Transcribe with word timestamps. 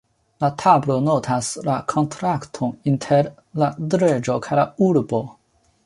La 0.43 0.47
tabulo 0.61 0.95
notas 1.07 1.49
la 1.67 1.75
kontrakton 1.93 2.73
inter 2.93 3.31
"la 3.65 3.71
reĝo 4.07 4.41
kaj 4.49 4.63
la 4.63 4.69
urbo". 4.93 5.27